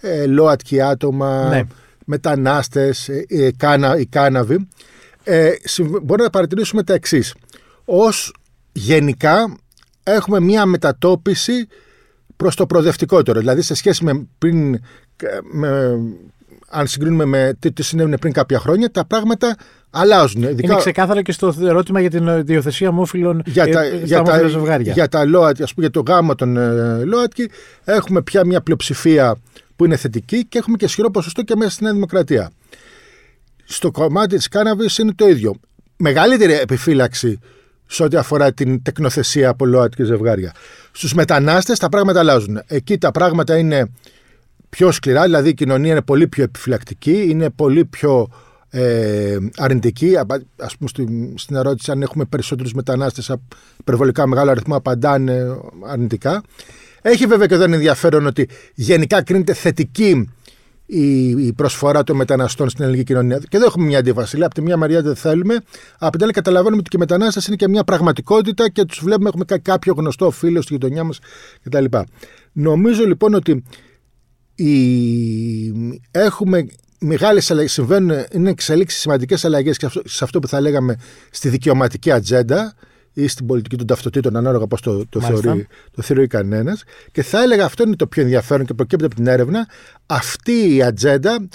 ε, 0.00 0.26
ΛΟΑΤΚΙ 0.26 0.80
άτομα, 0.80 1.48
ναι. 1.48 1.62
μετανάστες, 2.06 3.08
ε, 3.08 3.24
ε, 3.28 3.50
κάνα, 3.56 3.98
οι 3.98 4.06
κάναβοι, 4.06 4.68
ε, 5.24 5.50
μπορούμε 5.78 6.24
να 6.24 6.30
παρατηρήσουμε 6.30 6.82
τα 6.82 6.94
εξής. 6.94 7.34
Ως 7.84 8.34
γενικά 8.72 9.56
έχουμε 10.02 10.40
μία 10.40 10.66
μετατόπιση 10.66 11.66
προς 12.36 12.54
το 12.54 12.66
προοδευτικότερο. 12.66 13.38
Δηλαδή 13.38 13.62
σε 13.62 13.74
σχέση 13.74 14.04
με 14.04 14.26
πριν, 14.38 14.80
με, 15.52 15.98
αν 16.68 16.86
συγκρίνουμε 16.86 17.24
με 17.24 17.56
τι, 17.58 17.72
τι 17.72 17.82
συνέβαινε 17.82 18.16
πριν 18.16 18.32
κάποια 18.32 18.58
χρόνια, 18.58 18.90
τα 18.90 19.04
πράγματα 19.04 19.56
αλλάζουν. 19.90 20.42
Είναι 20.42 20.76
ξεκάθαρο 20.76 21.22
και 21.22 21.32
στο 21.32 21.54
ερώτημα 21.60 22.00
για 22.00 22.10
την 22.10 22.44
διοθεσία 22.44 22.88
ομόφυλων 22.88 23.42
για 23.46 23.68
τα, 23.68 23.84
για 23.86 24.22
τα, 24.22 24.48
ζευγάρια. 24.48 24.92
Για, 24.92 25.08
τα 25.08 25.24
ΛΟΑΤ, 25.24 25.62
ας 25.62 25.74
πούμε, 25.74 25.86
για 25.86 26.02
το 26.02 26.12
γάμο 26.12 26.34
των 26.34 26.56
ε, 26.56 27.04
ΛΟΑΤΚΙ, 27.04 27.50
έχουμε 27.84 28.22
πια 28.22 28.46
μια 28.46 28.60
πλειοψηφία 28.60 29.36
που 29.80 29.86
είναι 29.86 29.96
θετική 29.96 30.44
και 30.46 30.58
έχουμε 30.58 30.76
και 30.76 30.84
ισχυρό 30.84 31.10
ποσοστό 31.10 31.42
και 31.42 31.56
μέσα 31.56 31.70
στη 31.70 31.82
Νέα 31.82 31.92
Δημοκρατία. 31.92 32.50
Στο 33.64 33.90
κομμάτι 33.90 34.36
της 34.36 34.48
κάναβη 34.48 34.86
είναι 35.00 35.12
το 35.12 35.28
ίδιο. 35.28 35.54
Μεγαλύτερη 35.96 36.52
επιφύλαξη 36.52 37.38
σε 37.86 38.02
ό,τι 38.02 38.16
αφορά 38.16 38.52
την 38.52 38.82
τεκνοθεσία 38.82 39.48
από 39.48 39.66
ΛΟΑΤ 39.66 39.94
και 39.94 40.04
ζευγάρια. 40.04 40.54
Στους 40.92 41.14
μετανάστες 41.14 41.78
τα 41.78 41.88
πράγματα 41.88 42.18
αλλάζουν. 42.18 42.62
Εκεί 42.66 42.98
τα 42.98 43.10
πράγματα 43.10 43.56
είναι 43.56 43.90
πιο 44.68 44.92
σκληρά, 44.92 45.22
δηλαδή 45.22 45.48
η 45.48 45.54
κοινωνία 45.54 45.90
είναι 45.90 46.02
πολύ 46.02 46.28
πιο 46.28 46.42
επιφυλακτική, 46.42 47.26
είναι 47.28 47.50
πολύ 47.50 47.84
πιο 47.84 48.28
ε, 48.70 49.36
αρνητική. 49.56 50.16
Ας 50.56 50.76
πούμε 50.76 50.88
στην, 50.88 51.38
στην 51.38 51.56
ερώτηση 51.56 51.90
αν 51.90 52.02
έχουμε 52.02 52.24
περισσότερους 52.24 52.72
μετανάστες 52.72 53.32
υπερβολικά 53.80 54.26
μεγάλο 54.26 54.50
αριθμό 54.50 54.76
απαντάνε 54.76 55.56
αρνητικά. 55.86 56.42
Έχει 57.02 57.26
βέβαια 57.26 57.46
και 57.46 57.54
εδώ 57.54 57.64
ενδιαφέρον 57.64 58.26
ότι 58.26 58.48
γενικά 58.74 59.22
κρίνεται 59.22 59.54
θετική 59.54 60.28
η, 60.90 61.52
προσφορά 61.52 62.02
των 62.02 62.16
μεταναστών 62.16 62.68
στην 62.68 62.84
ελληνική 62.84 63.04
κοινωνία. 63.04 63.38
Και 63.48 63.56
εδώ 63.56 63.66
έχουμε 63.66 63.86
μια 63.86 63.98
αντίβαση. 63.98 64.42
Από 64.42 64.54
τη 64.54 64.62
μια 64.62 64.76
μεριά 64.76 65.02
δεν 65.02 65.16
θέλουμε, 65.16 65.58
από 65.98 66.12
την 66.12 66.22
άλλη 66.22 66.32
καταλαβαίνουμε 66.32 66.80
ότι 66.80 66.90
και 66.90 66.96
οι 66.96 67.00
μετανάστε 67.00 67.40
είναι 67.46 67.56
και 67.56 67.68
μια 67.68 67.84
πραγματικότητα 67.84 68.70
και 68.70 68.84
τους 68.84 69.00
βλέπουμε, 69.02 69.28
έχουμε 69.28 69.44
κάποιο 69.62 69.94
γνωστό 69.96 70.30
φίλο 70.30 70.62
στη 70.62 70.72
γειτονιά 70.72 71.04
μας 71.04 71.18
κτλ. 71.62 71.84
Νομίζω 72.52 73.04
λοιπόν 73.06 73.34
ότι 73.34 73.64
η... 74.54 74.74
έχουμε 76.10 76.66
μεγάλες 76.98 77.50
αλλαγέ, 77.50 77.68
συμβαίνουν, 77.68 78.24
είναι 78.32 78.50
εξελίξεις 78.50 79.00
σημαντικές 79.00 79.44
αλλαγές 79.44 79.76
σε 80.04 80.24
αυτό 80.24 80.38
που 80.38 80.48
θα 80.48 80.60
λέγαμε 80.60 80.96
στη 81.30 81.48
δικαιωματική 81.48 82.10
ατζέντα 82.10 82.74
ή 83.12 83.28
στην 83.28 83.46
πολιτική 83.46 83.76
των 83.76 83.86
ταυτοτήτων, 83.86 84.36
ανάλογα 84.36 84.66
πώς 84.66 84.80
το, 84.80 85.06
το, 85.08 85.20
θεωρεί, 85.20 85.66
το 85.94 86.02
θεωρεί 86.02 86.26
κανένας. 86.26 86.82
Και 87.12 87.22
θα 87.22 87.42
έλεγα 87.42 87.64
αυτό 87.64 87.82
είναι 87.82 87.96
το 87.96 88.06
πιο 88.06 88.22
ενδιαφέρον 88.22 88.66
και 88.66 88.74
προκύπτει 88.74 89.04
από 89.04 89.14
την 89.14 89.26
έρευνα. 89.26 89.68
Αυτή 90.06 90.74
η 90.74 90.82
ατζέντα 90.82 91.48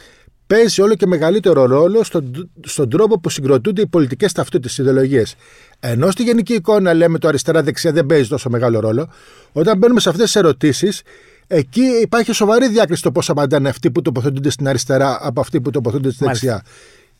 παίζει 0.48 0.82
όλο 0.82 0.96
και 0.96 1.08
μεγαλύτερο 1.08 1.66
ρόλο 1.66 2.04
στον, 2.04 2.50
στον 2.66 2.90
τρόπο 2.90 3.20
που 3.20 3.30
συγκροτούνται 3.30 3.82
οι 3.82 3.88
πολιτικές 3.88 4.32
ταυτότητες, 4.32 4.78
ιδεολογίες. 4.78 5.36
Ενώ 5.80 6.12
στη 6.12 6.24
γενική 6.24 6.54
εικόνα 6.54 6.94
λέμε 6.94 7.18
το 7.18 7.28
αριστερά-δεξιά 7.28 7.92
δεν 7.92 8.06
παίζει 8.06 8.30
τόσο 8.30 8.50
μεγάλο 8.50 8.80
ρόλο, 8.80 9.10
όταν 9.52 9.78
μπαίνουμε 9.78 10.00
σε 10.00 10.10
αυτές 10.10 10.26
τις 10.26 10.36
ερωτήσεις, 10.36 11.02
εκεί 11.48 11.84
υπάρχει 12.02 12.34
σοβαρή 12.34 12.68
διάκριση 12.68 13.02
το 13.02 13.12
πώς 13.12 13.30
απαντάνε 13.30 13.70
αυτοί 13.70 13.92
που 13.92 14.02
τοποθετούνται 14.02 14.50
στην 14.50 14.68
αριστερά 14.68 15.18
από 15.22 15.42
αυτοί 15.42 15.62
που 15.62 15.70
τοποθετούνται 15.70 16.12
στην 16.14 16.28
δεξιά. 16.28 16.64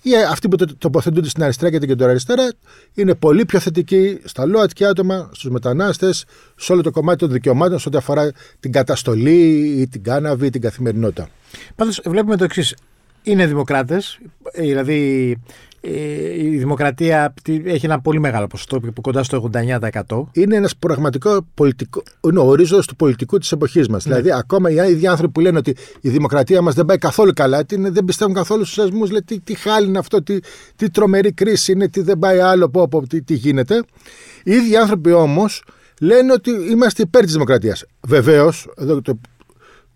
Ή 0.07 0.15
αυτοί 0.29 0.47
που 0.47 0.75
τοποθετούνται 0.77 1.29
στην 1.29 1.43
αριστερά 1.43 1.71
και 1.71 1.79
την 1.79 1.88
κεντροαριστερά 1.88 2.51
είναι 2.93 3.15
πολύ 3.15 3.45
πιο 3.45 3.59
θετικοί 3.59 4.19
στα 4.24 4.45
ΛΟΑΤΚΙ 4.45 4.85
άτομα, 4.85 5.29
στους 5.33 5.51
μετανάστες, 5.51 6.25
σε 6.55 6.71
όλο 6.71 6.81
το 6.81 6.91
κομμάτι 6.91 7.17
των 7.17 7.31
δικαιωμάτων 7.31 7.79
σε 7.79 7.88
ό,τι 7.88 7.97
αφορά 7.97 8.31
την 8.59 8.71
καταστολή 8.71 9.75
ή 9.79 9.88
την 9.88 10.03
κάναβη 10.03 10.45
ή 10.45 10.50
την 10.50 10.62
καθημερινότητα. 10.62 11.29
Πάντως, 11.75 12.01
βλέπουμε 12.05 12.38
το 12.38 12.43
εξής. 12.43 12.75
Είναι 13.24 13.45
δημοκράτες, 13.45 14.19
δηλαδή 14.53 15.31
ε, 15.31 15.75
η 16.38 16.58
δημοκρατία 16.58 17.34
έχει 17.63 17.86
ένα 17.86 18.01
πολύ 18.01 18.20
μεγάλο 18.20 18.48
ποσοστό, 18.48 18.80
που 18.80 19.01
κοντά 19.01 19.24
στο 19.24 19.50
89%. 19.54 20.24
Είναι 20.32 20.56
ένας 20.56 20.75
πραγματικό 20.75 21.48
πολιτικό. 21.54 22.01
Είναι 22.22 22.39
ο 22.39 22.48
ορίζοντας 22.48 22.86
του 22.86 22.96
πολιτικού 22.96 23.38
της 23.38 23.51
εποχής 23.51 23.88
μας. 23.88 24.06
Ναι. 24.06 24.12
Δηλαδή, 24.15 24.39
ακόμα 24.39 24.70
οι 24.70 24.92
ίδιοι 24.92 25.08
άνθρωποι 25.08 25.34
που 25.34 25.39
λένε 25.39 25.58
ότι 25.58 25.75
η 26.01 26.10
δημοκρατία 26.10 26.62
μας 26.62 26.74
δεν 26.74 26.86
πάει 26.86 26.98
καθόλου 26.98 27.34
καλά, 27.34 27.65
τι, 27.65 27.89
δεν 27.89 28.06
πιστεύουν 28.06 28.34
καθόλου 28.34 28.63
στους 28.63 28.84
θεσμού, 28.84 29.06
λέει 29.06 29.24
τι, 29.25 29.39
τι 29.39 29.56
χάλι 29.56 29.88
είναι 29.88 29.98
αυτό, 29.98 30.24
τι, 30.24 30.39
τι 30.75 30.89
τρομερή 30.89 31.32
κρίση 31.32 31.72
είναι, 31.72 31.88
τι 31.88 32.01
δεν 32.01 32.20
πάει 32.20 32.39
άλλο, 32.39 32.70
πω, 32.70 32.88
πω, 32.88 33.08
τι, 33.08 33.22
τι 33.22 33.34
γίνεται. 33.34 33.84
Οι 34.44 34.51
ίδιοι 34.51 34.75
άνθρωποι 34.75 35.12
όμως 35.12 35.63
λένε 36.01 36.32
ότι 36.34 36.51
είμαστε 36.51 37.01
υπέρ 37.01 37.24
της 37.24 37.34
δημοκρατίας. 37.34 37.86
Βεβαίως, 38.08 38.68
εδώ 38.77 39.01
το 39.01 39.20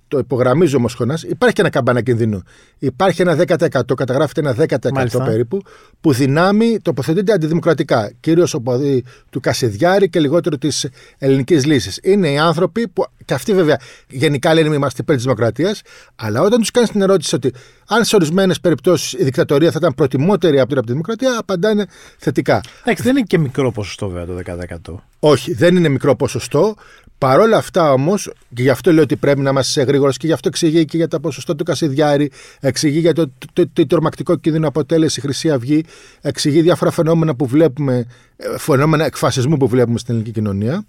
το 0.10 0.18
υπογραμμίζω 0.18 0.78
όμως 0.78 0.94
χωνάς, 0.94 1.24
υπάρχει 1.24 1.56
και 1.56 1.62
ένα 1.62 1.70
καμπάνα 1.70 2.02
κινδύνου. 2.02 2.42
Υπάρχει 2.80 3.22
ένα 3.22 3.36
10%, 3.36 3.96
καταγράφεται 3.96 4.40
ένα 4.40 4.54
10% 4.54 4.92
Μάλιστα. 4.94 5.24
περίπου, 5.24 5.62
που 6.02 6.14
δυνάμει 6.14 6.80
τοποθετείται 6.82 7.34
αντιδημοκρατικά. 7.34 8.12
Κυρίως 8.20 8.54
οπαδοί 8.54 9.04
του 9.30 9.40
Κασιδιάρη 9.40 10.10
και 10.10 10.20
λιγότερο 10.20 10.58
της 10.58 10.88
ελληνικής 11.18 11.66
λύσης. 11.66 12.00
Είναι 12.04 12.30
οι 12.30 12.38
άνθρωποι 12.38 12.88
που, 12.88 13.06
και 13.26 13.34
αυτοί 13.34 13.54
βέβαια 13.54 13.80
γενικά 14.08 14.54
λένε 14.54 14.76
είμαστε 14.76 15.02
υπέρ 15.02 15.16
της 15.16 15.24
δημοκρατίας, 15.24 15.82
αλλά 16.16 16.42
όταν 16.42 16.60
τους 16.60 16.72
κάνεις 16.72 16.90
την 16.90 17.02
ερώτηση 17.02 17.36
ότι 17.36 17.54
αν 17.88 18.04
σε 18.04 18.16
ορισμένες 18.16 18.60
περιπτώσεις 18.60 19.14
η 19.14 19.24
δικτατορία 19.24 19.72
θα 19.72 19.78
ήταν 19.80 19.94
προτιμότερη 19.94 20.60
από 20.60 20.76
την, 20.76 20.84
δημοκρατία, 20.86 21.38
απαντάνε 21.40 21.86
θετικά. 22.18 22.62
Εντάξει, 22.82 23.04
δεν 23.04 23.16
είναι 23.16 23.26
και 23.28 23.38
μικρό 23.38 23.72
ποσοστό 23.72 24.10
βέβαια 24.10 24.26
το 24.26 24.66
10%. 24.92 24.96
Όχι, 25.20 25.54
δεν 25.54 25.76
είναι 25.76 25.90
μικρό 25.90 26.16
ποσοστό. 26.16 26.76
Παρ' 27.20 27.40
όλα 27.40 27.58
αυτά 27.58 27.92
όμως, 27.92 28.32
και 28.54 28.62
γι' 28.62 28.70
αυτό 28.70 28.94
λέω 28.94 29.04
ότι 29.04 29.16
πρέπει 29.16 29.40
να 29.40 29.50
είμαστε 29.50 29.84
γρήγορο 29.84 30.12
και 30.12 30.28
γι' 30.28 30.34
αυτό 30.34 30.48
εξηγεί 30.48 30.86
και 30.86 30.98
για 30.98 31.08
το 31.08 31.20
ποσοστό 31.20 31.56
του 31.56 31.64
Κασιδιάρη, 31.64 32.32
εξηγεί 32.60 33.00
για 33.00 33.14
το, 33.14 33.28
το, 33.28 33.48
το, 33.54 33.70
το 33.74 33.88
τρομακτικό 33.88 34.36
κίνδυνο 34.36 34.68
αποτέλεσε 34.68 35.20
η 35.20 35.24
Χρυσή 35.24 35.52
Αυγή, 35.52 35.84
εξηγεί 36.22 36.62
διάφορα 36.62 36.92
φαινόμενα 36.92 37.36
που 37.36 37.46
βλέπουμε, 37.46 38.06
ε, 38.38 38.58
φαινόμενα 38.58 39.06
εκφασισμού 39.06 39.58
που 39.58 39.68
βλέπουμε 39.68 39.98
στην 39.98 40.14
ελληνική 40.14 40.34
κοινωνία. 40.34 40.86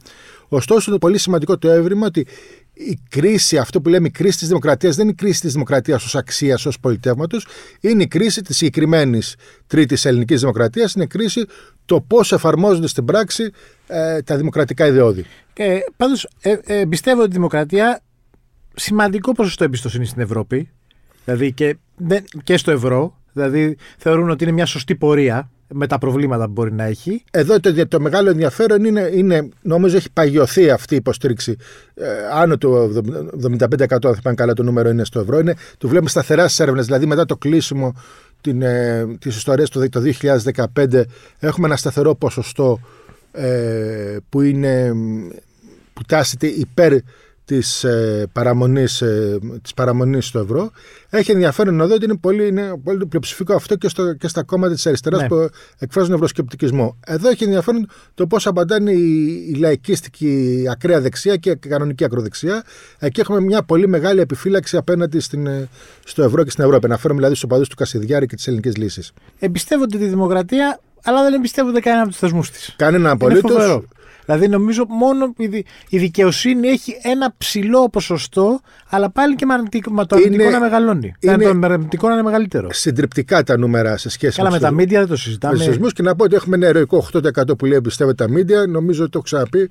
Ωστόσο, 0.49 0.91
είναι 0.91 0.99
πολύ 1.01 1.19
σημαντικό 1.19 1.59
το 1.59 1.71
έβριμα 1.71 2.07
ότι 2.07 2.27
η 2.73 2.99
κρίση, 3.09 3.59
αυτό 3.59 3.81
που 3.81 3.89
λέμε 3.89 4.07
η 4.07 4.11
κρίση 4.11 4.39
της 4.39 4.49
δημοκρατίας, 4.49 4.95
δεν 4.97 5.05
είναι 5.05 5.15
η 5.19 5.23
κρίση 5.23 5.41
της 5.41 5.53
δημοκρατίας 5.53 6.05
ως 6.05 6.15
αξίας, 6.15 6.67
ως 6.67 6.81
πολιτεύματος, 6.81 7.47
είναι 7.81 8.03
η 8.03 8.07
κρίση 8.07 8.43
της 8.43 8.57
συγκεκριμένης 8.57 9.35
τρίτης 9.67 10.05
ελληνικής 10.05 10.41
δημοκρατίας, 10.41 10.95
είναι 10.95 11.05
η 11.05 11.07
κρίση 11.07 11.45
το 11.85 12.01
πώς 12.01 12.33
εφαρμόζονται 12.33 12.87
στην 12.87 13.05
πράξη 13.05 13.51
ε, 13.91 14.23
τα 14.23 14.37
δημοκρατικά 14.37 14.87
ιδεώδη. 14.87 15.25
Και 15.53 15.85
πάντως 15.97 16.29
ε, 16.41 16.57
ε, 16.65 16.85
πιστεύω 16.85 17.21
ότι 17.21 17.31
η 17.31 17.35
δημοκρατία 17.35 18.01
σημαντικό 18.75 19.33
ποσοστό 19.33 19.65
εμπιστοσύνη 19.65 20.07
στην 20.07 20.23
Ευρώπη, 20.23 20.71
δηλαδή 21.25 21.53
και, 21.53 21.77
και 22.43 22.57
στο 22.57 22.71
ευρώ, 22.71 23.17
δηλαδή 23.33 23.77
θεωρούν 23.99 24.31
ότι 24.31 24.45
είναι 24.45 24.53
μια 24.53 24.67
σωστή 24.67 24.95
πορεία 24.97 25.51
με 25.73 25.87
τα 25.87 25.99
προβλήματα 25.99 26.45
που 26.45 26.51
μπορεί 26.51 26.73
να 26.73 26.85
έχει. 26.85 27.25
Εδώ 27.31 27.61
το, 27.61 27.89
το 27.89 28.01
μεγάλο 28.01 28.31
ενδιαφέρον 28.31 28.85
είναι, 28.85 29.11
είναι, 29.15 29.49
νομίζω 29.63 29.97
έχει 29.97 30.11
παγιωθεί 30.13 30.71
αυτή 30.71 30.95
η 30.95 30.97
υποστήριξη. 30.97 31.57
Ε, 31.95 32.07
άνω 32.33 32.59
του 32.59 32.93
75% 33.43 33.67
αν 33.91 34.15
θυμάμαι 34.15 34.35
καλά 34.35 34.53
το 34.53 34.63
νούμερο 34.63 34.89
είναι 34.89 35.05
στο 35.05 35.21
ευρώ. 35.21 35.39
Είναι, 35.39 35.55
το 35.79 35.89
βλέπουμε 35.89 36.11
σταθερά 36.11 36.45
στις 36.45 36.61
έρευνες. 36.61 36.87
Δηλαδή 36.87 37.07
μετά 37.07 37.25
το 37.25 37.37
κλείσιμο 37.37 37.95
την, 38.41 38.63
ε, 38.63 39.07
της 39.19 39.37
ιστορίας 39.37 39.69
το, 39.69 39.89
το 39.89 40.01
2015 40.75 41.03
έχουμε 41.39 41.67
ένα 41.67 41.77
σταθερό 41.77 42.15
ποσοστό 42.15 42.81
ε, 43.33 44.17
που 44.29 44.41
είναι 44.41 44.93
που 45.93 46.03
τάσεται 46.07 46.47
υπέρ 46.47 46.93
της, 47.51 47.85
ε, 47.85 48.27
παραμονής, 48.33 49.03
ε, 49.03 49.39
της 49.63 49.75
παραμονής 49.75 50.27
στο 50.27 50.39
ευρώ. 50.39 50.71
Έχει 51.11 51.31
ενδιαφέρον 51.31 51.81
εδώ 51.81 51.95
ότι 51.95 52.05
είναι 52.05 52.17
πολύ, 52.17 52.47
είναι 52.47 52.81
πολύ 52.85 53.07
πλειοψηφικό 53.07 53.55
αυτό 53.55 53.77
και, 53.77 53.89
στο, 53.89 54.13
και 54.13 54.29
στα 54.29 54.43
κόμματα 54.43 54.75
της 54.75 54.87
αριστεράς 54.87 55.21
ναι. 55.21 55.29
που 55.29 55.49
εκφράζουν 55.79 56.15
ευρωσκεπτικισμό. 56.15 56.97
Εδώ 57.07 57.29
έχει 57.29 57.45
ενδιαφέρον 57.45 57.89
το 58.15 58.27
πώς 58.27 58.47
απαντάνε 58.47 58.93
η, 58.93 59.47
η 59.49 59.55
λαϊκίστικη 59.55 60.65
ακραία 60.71 61.01
δεξιά 61.01 61.37
και 61.37 61.51
η 61.51 61.57
κανονική 61.57 62.05
ακροδεξιά. 62.05 62.63
Εκεί 62.99 63.21
έχουμε 63.21 63.41
μια 63.41 63.63
πολύ 63.63 63.89
μεγάλη 63.89 64.21
επιφύλαξη 64.21 64.77
απέναντι 64.77 65.21
στην, 65.21 65.47
ε, 65.47 65.69
στο 66.05 66.23
ευρώ 66.23 66.45
και 66.45 66.51
στην 66.51 66.65
Ευρώπη. 66.65 66.87
Αναφέρομαι 66.87 67.19
δηλαδή 67.19 67.37
στους 67.37 67.51
οπαδούς 67.51 67.69
του 67.69 67.77
Κασιδιάρη 67.77 68.27
και 68.27 68.37
της 68.37 68.47
ελληνικής 68.47 68.77
λύσης. 68.77 69.13
Εμπιστεύονται 69.39 69.99
τη 69.99 70.07
δημοκρατία 70.07 70.81
αλλά 71.05 71.23
δεν 71.23 71.35
εμπιστεύονται 71.35 71.81
κανένα 71.81 72.03
από 72.03 72.11
τους 72.11 72.21
θεσμούς 72.21 72.51
της. 72.51 72.75
Κανένα 72.77 73.11
απολύτως. 73.11 73.83
Δηλαδή 74.31 74.49
νομίζω 74.49 74.85
μόνο 74.89 75.35
η 75.89 75.99
δικαιοσύνη 75.99 76.69
έχει 76.69 76.97
ένα 77.03 77.35
ψηλό 77.39 77.89
ποσοστό, 77.89 78.61
αλλά 78.89 79.11
πάλι 79.11 79.35
και 79.35 79.47
με 79.91 80.07
το 80.07 80.17
αρνητικό 80.17 80.51
να 80.51 80.61
μεγαλώνει. 80.61 81.15
Είναι 81.21 81.37
το 81.37 81.59
αρνητικό 81.63 82.07
να 82.07 82.13
είναι 82.13 82.23
μεγαλύτερο. 82.23 82.69
Συντριπτικά 82.73 83.43
τα 83.43 83.59
νούμερα 83.59 83.97
σε 83.97 84.09
σχέση 84.09 84.37
Καλά, 84.37 84.51
με, 84.51 84.55
με 84.55 84.63
τα 84.63 84.71
μίντια 84.71 84.99
δεν 84.99 85.09
το 85.09 85.17
συζητάμε. 85.17 85.79
Με 85.79 85.91
και 85.95 86.03
να 86.03 86.17
πω 86.17 86.25
ότι 86.25 86.35
έχουμε 86.35 86.57
ένα 86.57 86.67
ερωικό 86.67 87.07
8% 87.13 87.59
που 87.59 87.67
λέει 87.67 87.77
εμπιστεύεται 87.77 88.25
τα 88.25 88.31
μίντια. 88.31 88.67
Νομίζω 88.67 89.03
ότι 89.03 89.11
το 89.11 89.19
έχω 89.19 89.27
ξαναπεί. 89.27 89.71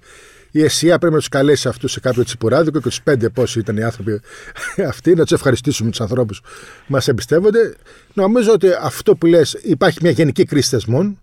Η 0.52 0.64
ΕΣΥΑ 0.64 0.98
πρέπει 0.98 1.14
να 1.14 1.20
τους 1.20 1.30
καλέσει 1.30 1.68
αυτούς 1.68 1.92
σε 1.92 2.00
κάποιο 2.00 2.24
τσιπουράδικο 2.24 2.78
και 2.78 2.88
τους 2.88 3.02
πέντε 3.02 3.30
πόσοι 3.30 3.60
ήταν 3.60 3.78
οι 3.78 3.84
άνθρωποι 3.84 4.22
αυτοί, 4.92 5.14
να 5.16 5.24
τους 5.24 5.32
ευχαριστήσουμε 5.32 5.90
τους 5.90 6.02
ανθρώπους 6.02 6.42
που 6.42 6.48
μας 6.88 7.08
εμπιστεύονται. 7.08 7.76
Νομίζω 8.14 8.52
ότι 8.52 8.68
αυτό 8.82 9.16
που 9.16 9.26
λες, 9.26 9.58
υπάρχει 9.64 10.00
μια 10.02 10.12
γενική 10.12 10.46
κρίση 10.46 10.70
θεσμών 10.70 11.20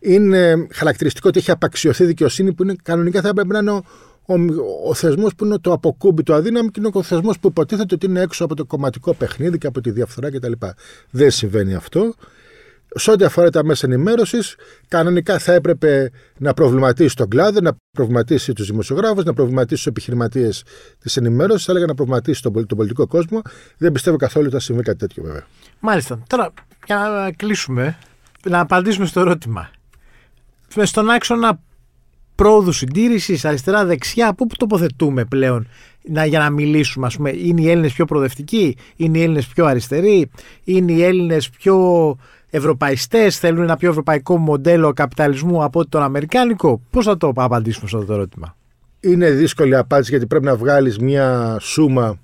είναι 0.00 0.66
χαρακτηριστικό 0.72 1.28
ότι 1.28 1.38
έχει 1.38 1.50
απαξιωθεί 1.50 2.04
δικαιοσύνη 2.04 2.52
που 2.52 2.62
είναι, 2.62 2.76
κανονικά 2.82 3.20
θα 3.20 3.28
έπρεπε 3.28 3.52
να 3.52 3.58
είναι 3.58 3.70
ο, 3.70 3.84
ο, 4.26 4.34
ο 4.88 4.94
θεσμός 4.94 5.34
που 5.34 5.44
είναι 5.44 5.58
το 5.58 5.72
αποκούμπι, 5.72 6.22
το 6.22 6.34
αδύναμο 6.34 6.70
και 6.70 6.80
είναι 6.80 6.90
ο 6.92 7.02
θεσμός 7.02 7.38
που 7.38 7.48
υποτίθεται 7.48 7.94
ότι 7.94 8.06
είναι 8.06 8.20
έξω 8.20 8.44
από 8.44 8.54
το 8.54 8.64
κομματικό 8.64 9.14
παιχνίδι 9.14 9.58
και 9.58 9.66
από 9.66 9.80
τη 9.80 9.90
διαφθορά 9.90 10.30
κτλ. 10.30 10.52
Δεν 11.10 11.30
συμβαίνει 11.30 11.74
αυτό. 11.74 12.14
Σε 12.94 13.10
ό,τι 13.10 13.24
αφορά 13.24 13.50
τα 13.50 13.64
μέσα 13.64 13.86
ενημέρωσης, 13.86 14.54
κανονικά 14.88 15.38
θα 15.38 15.52
έπρεπε 15.52 16.10
να 16.36 16.54
προβληματίσει 16.54 17.16
τον 17.16 17.28
κλάδο, 17.28 17.60
να 17.60 17.76
προβληματίσει 17.90 18.52
τους 18.52 18.66
δημοσιογράφους, 18.66 19.24
να 19.24 19.34
προβληματίσει 19.34 19.74
τους 19.74 19.86
επιχειρηματίες 19.86 20.64
της 20.98 21.16
ενημέρωσης, 21.16 21.64
θα 21.64 21.72
έλεγα 21.72 21.86
να 21.86 21.94
προβληματίσει 21.94 22.42
τον, 22.42 22.52
τον 22.52 22.76
πολιτικό 22.76 23.06
κόσμο. 23.06 23.42
Δεν 23.76 23.92
πιστεύω 23.92 24.16
καθόλου 24.16 24.46
ότι 24.46 24.54
θα 24.54 24.60
συμβεί 24.60 24.82
κάτι 24.82 24.98
τέτοιο, 24.98 25.22
βέβαια. 25.22 25.46
Μάλιστα. 25.80 26.22
Τώρα, 26.26 26.52
για 26.86 26.96
να 26.96 27.32
κλείσουμε, 27.32 27.98
να 28.48 28.60
απαντήσουμε 28.60 29.06
στο 29.06 29.20
ερώτημα 29.20 29.70
στον 30.82 31.10
άξονα 31.10 31.60
πρόοδου 32.34 32.72
συντήρησης, 32.72 33.44
αριστερά-δεξιά, 33.44 34.34
πού 34.34 34.46
τοποθετούμε 34.58 35.24
πλέον 35.24 35.68
να, 36.08 36.24
για 36.24 36.38
να 36.38 36.50
μιλήσουμε, 36.50 37.06
ας 37.06 37.16
πούμε, 37.16 37.30
είναι 37.30 37.60
οι 37.60 37.70
Έλληνες 37.70 37.92
πιο 37.92 38.04
προοδευτικοί, 38.04 38.76
είναι 38.96 39.18
οι 39.18 39.22
Έλληνες 39.22 39.46
πιο 39.46 39.66
αριστεροί, 39.66 40.30
είναι 40.64 40.92
οι 40.92 41.02
Έλληνες 41.02 41.50
πιο 41.50 42.16
ευρωπαϊστές, 42.50 43.38
θέλουν 43.38 43.62
ένα 43.62 43.76
πιο 43.76 43.88
ευρωπαϊκό 43.90 44.36
μοντέλο 44.36 44.92
καπιταλισμού 44.92 45.64
από 45.64 45.88
τον 45.88 46.02
Αμερικάνικο. 46.02 46.80
Πώς 46.90 47.04
θα 47.04 47.16
το 47.16 47.32
απαντήσουμε 47.34 47.88
σε 47.88 47.96
αυτό 47.96 48.08
το 48.08 48.12
ερώτημα; 48.12 48.56
Είναι 49.00 49.30
δύσκολη 49.30 49.76
απάντηση 49.76 50.10
γιατί 50.10 50.26
πρέπει 50.26 50.44
να 50.44 50.56
βγάλεις 50.56 50.98
μια 50.98 51.56
σούμα 51.60 52.18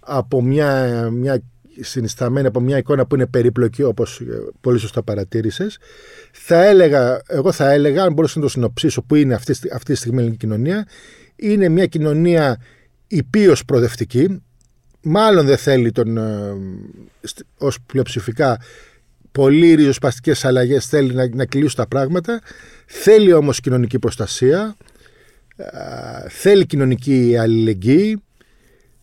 από 0.00 0.42
μια, 0.42 1.08
μια 1.12 1.42
συνισταμένη 1.80 2.46
από 2.46 2.60
μια 2.60 2.78
εικόνα 2.78 3.06
που 3.06 3.14
είναι 3.14 3.26
περίπλοκη, 3.26 3.82
όπως 3.82 4.22
πολύ 4.60 4.78
σωστά 4.78 5.02
παρατήρησες. 5.02 5.78
Θα 6.32 6.64
έλεγα, 6.64 7.22
εγώ 7.26 7.52
θα 7.52 7.70
έλεγα, 7.70 8.02
αν 8.02 8.12
μπορούσα 8.12 8.38
να 8.38 8.44
το 8.44 8.50
συνοψίσω, 8.50 9.02
που 9.02 9.14
είναι 9.14 9.34
αυτή, 9.34 9.52
αυτή 9.72 9.92
τη 9.92 9.98
στιγμή 9.98 10.18
η 10.18 10.20
ελληνική 10.20 10.46
κοινωνία, 10.46 10.86
είναι 11.36 11.68
μια 11.68 11.86
κοινωνία 11.86 12.60
υπείω 13.06 13.54
προοδευτική. 13.66 14.42
Μάλλον 15.02 15.46
δεν 15.46 15.56
θέλει 15.56 15.92
τον, 15.92 16.16
ε, 16.16 16.54
ως 17.58 17.78
πλειοψηφικά 17.86 18.60
πολύ 19.32 19.74
ριζοσπαστικές 19.74 20.44
αλλαγές 20.44 20.86
θέλει 20.86 21.14
να, 21.14 21.28
να 21.34 21.46
κλείσουν 21.46 21.74
τα 21.76 21.86
πράγματα 21.88 22.40
θέλει 22.86 23.32
όμως 23.32 23.60
κοινωνική 23.60 23.98
προστασία 23.98 24.76
θέλει 26.28 26.66
κοινωνική 26.66 27.36
αλληλεγγύη 27.40 28.22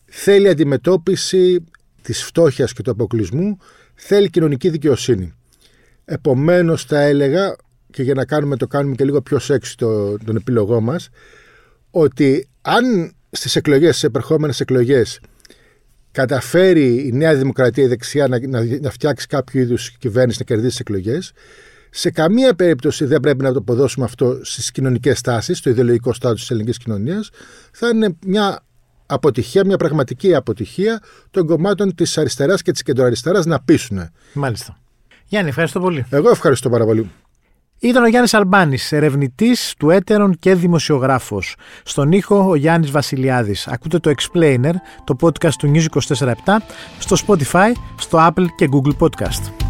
θέλει 0.04 0.48
αντιμετώπιση 0.48 1.64
της 2.06 2.24
φτώχειας 2.24 2.72
και 2.72 2.82
του 2.82 2.90
αποκλεισμού 2.90 3.58
θέλει 3.94 4.30
κοινωνική 4.30 4.68
δικαιοσύνη 4.68 5.34
επομένως 6.04 6.84
θα 6.84 7.00
έλεγα 7.00 7.56
και 7.90 8.02
για 8.02 8.14
να 8.14 8.24
κάνουμε 8.24 8.56
το 8.56 8.66
κάνουμε 8.66 8.94
και 8.94 9.04
λίγο 9.04 9.22
πιο 9.22 9.38
σεξι 9.38 9.76
το, 9.76 10.18
τον 10.18 10.36
επιλογό 10.36 10.80
μας 10.80 11.08
ότι 11.90 12.48
αν 12.62 13.12
στις 13.30 13.56
εκλογές, 13.56 13.90
στις 13.90 14.02
επερχόμενες 14.02 14.60
εκλογές 14.60 15.20
καταφέρει 16.12 17.06
η 17.06 17.12
Νέα 17.12 17.34
Δημοκρατία 17.34 17.84
η 17.84 17.86
δεξιά 17.86 18.28
να, 18.28 18.48
να, 18.48 18.64
να 18.80 18.90
φτιάξει 18.90 19.26
κάποιο 19.26 19.60
είδους 19.60 19.90
κυβέρνηση 19.90 20.38
να 20.38 20.44
κερδίσει 20.44 20.78
εκλογές, 20.80 21.32
σε 21.90 22.10
καμία 22.10 22.54
περίπτωση 22.54 23.04
δεν 23.04 23.20
πρέπει 23.20 23.42
να 23.42 23.52
το 23.52 23.58
αποδώσουμε 23.58 24.04
αυτό 24.04 24.38
στις 24.42 24.70
κοινωνικές 24.70 25.20
τάσεις, 25.20 25.58
στο 25.58 25.70
ιδεολογικό 25.70 26.12
στάδιο 26.12 26.36
της 26.36 26.50
ελληνικής 26.50 26.78
κοινωνίας. 26.78 27.30
Θα 27.72 27.88
είναι 27.88 28.16
μια 28.26 28.65
αποτυχία, 29.06 29.64
μια 29.66 29.76
πραγματική 29.76 30.34
αποτυχία 30.34 31.02
των 31.30 31.46
κομμάτων 31.46 31.94
της 31.94 32.18
αριστεράς 32.18 32.62
και 32.62 32.72
της 32.72 32.82
κεντροαριστεράς 32.82 33.46
να 33.46 33.60
πείσουν. 33.60 34.10
Μάλιστα. 34.32 34.78
Γιάννη, 35.26 35.48
ευχαριστώ 35.48 35.80
πολύ. 35.80 36.06
Εγώ 36.10 36.30
ευχαριστώ 36.30 36.70
πάρα 36.70 36.84
πολύ. 36.84 37.10
Ήταν 37.80 38.02
ο 38.02 38.08
Γιάννης 38.08 38.34
Αλμπάνης, 38.34 38.92
ερευνητής 38.92 39.74
του 39.78 39.90
Έτερον 39.90 40.38
και 40.38 40.54
δημοσιογράφος. 40.54 41.56
Στον 41.84 42.12
ήχο 42.12 42.48
ο 42.48 42.54
Γιάννης 42.54 42.90
Βασιλιάδης. 42.90 43.66
Ακούτε 43.68 43.98
το 43.98 44.12
Explainer, 44.16 44.72
το 45.04 45.16
podcast 45.20 45.54
του 45.58 45.72
News 45.74 45.86
24 46.16 46.62
στο 46.98 47.16
Spotify, 47.26 47.72
στο 47.98 48.18
Apple 48.18 48.46
και 48.56 48.68
Google 48.72 48.96
Podcast. 48.98 49.65